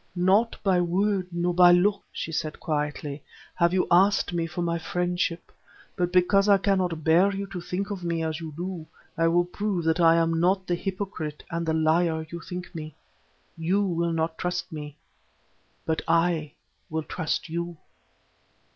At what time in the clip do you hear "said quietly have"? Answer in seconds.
2.31-3.71